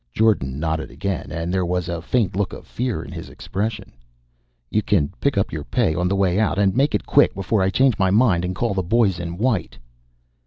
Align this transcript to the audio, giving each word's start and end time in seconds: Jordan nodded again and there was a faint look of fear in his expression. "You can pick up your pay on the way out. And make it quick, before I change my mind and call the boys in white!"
Jordan 0.11 0.59
nodded 0.59 0.89
again 0.89 1.31
and 1.31 1.53
there 1.53 1.63
was 1.63 1.87
a 1.87 2.01
faint 2.01 2.35
look 2.35 2.53
of 2.53 2.65
fear 2.65 3.03
in 3.03 3.11
his 3.11 3.29
expression. 3.29 3.91
"You 4.71 4.81
can 4.81 5.13
pick 5.21 5.37
up 5.37 5.53
your 5.53 5.63
pay 5.63 5.93
on 5.93 6.07
the 6.07 6.15
way 6.15 6.39
out. 6.39 6.57
And 6.57 6.75
make 6.75 6.95
it 6.95 7.05
quick, 7.05 7.35
before 7.35 7.61
I 7.61 7.69
change 7.69 7.99
my 7.99 8.09
mind 8.09 8.43
and 8.43 8.55
call 8.55 8.73
the 8.73 8.81
boys 8.81 9.19
in 9.19 9.37
white!" 9.37 9.77